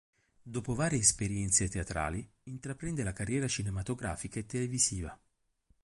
[0.41, 5.15] Dopo varie esperienze teatrali, intraprende la carriera cinematografica e televisiva.